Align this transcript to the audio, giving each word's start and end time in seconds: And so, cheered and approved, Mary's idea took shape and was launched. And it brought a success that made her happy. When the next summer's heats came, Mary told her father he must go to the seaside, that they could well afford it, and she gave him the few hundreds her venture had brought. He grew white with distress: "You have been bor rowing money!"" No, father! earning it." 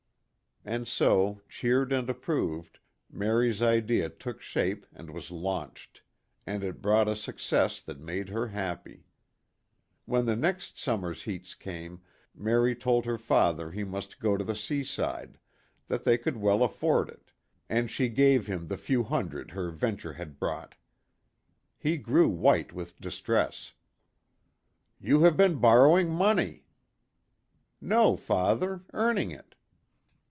And 0.63 0.87
so, 0.87 1.41
cheered 1.49 1.91
and 1.91 2.07
approved, 2.07 2.77
Mary's 3.09 3.63
idea 3.63 4.09
took 4.09 4.41
shape 4.43 4.85
and 4.93 5.09
was 5.09 5.31
launched. 5.31 6.03
And 6.45 6.63
it 6.63 6.83
brought 6.83 7.07
a 7.07 7.15
success 7.15 7.81
that 7.81 7.99
made 7.99 8.29
her 8.29 8.45
happy. 8.49 9.07
When 10.05 10.27
the 10.27 10.35
next 10.35 10.77
summer's 10.77 11.23
heats 11.23 11.55
came, 11.55 12.03
Mary 12.35 12.75
told 12.75 13.05
her 13.05 13.17
father 13.17 13.71
he 13.71 13.83
must 13.83 14.19
go 14.19 14.37
to 14.37 14.43
the 14.43 14.53
seaside, 14.53 15.39
that 15.87 16.03
they 16.03 16.15
could 16.15 16.37
well 16.37 16.61
afford 16.61 17.09
it, 17.09 17.31
and 17.67 17.89
she 17.89 18.07
gave 18.07 18.45
him 18.45 18.67
the 18.67 18.77
few 18.77 19.01
hundreds 19.01 19.53
her 19.53 19.71
venture 19.71 20.13
had 20.13 20.37
brought. 20.39 20.75
He 21.79 21.97
grew 21.97 22.29
white 22.29 22.71
with 22.71 23.01
distress: 23.01 23.71
"You 24.99 25.21
have 25.21 25.35
been 25.35 25.55
bor 25.55 25.87
rowing 25.87 26.11
money!"" 26.11 26.65
No, 27.81 28.15
father! 28.15 28.83
earning 28.93 29.31
it." 29.31 29.55